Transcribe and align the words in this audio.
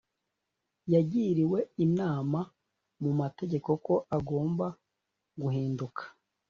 yagiriwe 0.93 1.59
inama 1.85 2.39
mu 3.03 3.11
mategeko 3.19 3.69
ko 3.85 3.93
agomba 4.17 4.65
guhinduka 5.41 6.03